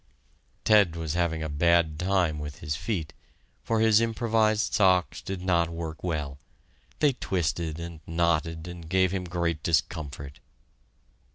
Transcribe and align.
Ted 0.63 0.95
was 0.95 1.13
having 1.13 1.43
a 1.43 1.47
bad 1.47 1.99
time 1.99 2.39
with 2.39 2.57
his 2.57 2.75
feet, 2.75 3.13
for 3.61 3.79
his 3.79 4.01
improvised 4.01 4.73
socks 4.73 5.21
did 5.21 5.43
not 5.43 5.69
work 5.69 6.03
well. 6.03 6.39
They 6.97 7.13
twisted 7.13 7.79
and 7.79 7.99
knotted 8.07 8.67
and 8.67 8.89
gave 8.89 9.11
him 9.11 9.25
great 9.25 9.61
discomfort. 9.61 10.39